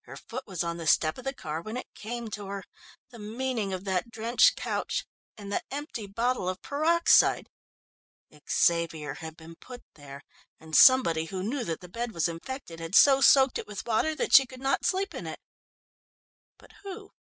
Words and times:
Her 0.00 0.16
foot 0.16 0.48
was 0.48 0.64
on 0.64 0.78
the 0.78 0.86
step 0.88 1.16
of 1.16 1.22
the 1.22 1.32
car 1.32 1.62
when 1.62 1.76
it 1.76 1.94
came 1.94 2.26
to 2.30 2.46
her 2.48 2.64
the 3.10 3.20
meaning 3.20 3.72
of 3.72 3.84
that 3.84 4.10
drenched 4.10 4.56
couch 4.56 5.04
and 5.38 5.52
the 5.52 5.62
empty 5.70 6.08
bottle 6.08 6.48
of 6.48 6.60
peroxide. 6.60 7.48
Xavier 8.50 9.14
had 9.14 9.36
been 9.36 9.54
put 9.54 9.84
there, 9.94 10.22
and 10.58 10.74
somebody 10.74 11.26
who 11.26 11.44
knew 11.44 11.62
that 11.62 11.78
the 11.82 11.88
bed 11.88 12.10
was 12.10 12.26
infected 12.26 12.80
had 12.80 12.96
so 12.96 13.20
soaked 13.20 13.58
it 13.58 13.68
with 13.68 13.86
water 13.86 14.12
that 14.16 14.34
she 14.34 14.44
could 14.44 14.58
not 14.60 14.84
sleep 14.84 15.14
in 15.14 15.24
it. 15.24 15.38
But 16.58 16.72
who? 16.82 17.12